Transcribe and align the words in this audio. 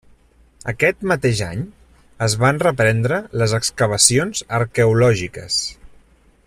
Aquest 0.71 1.03
mateix 1.11 1.41
any, 1.47 1.61
es 2.29 2.37
van 2.45 2.63
reprendre 2.65 3.21
les 3.43 3.55
excavacions 3.59 4.43
arqueològiques. 4.61 5.63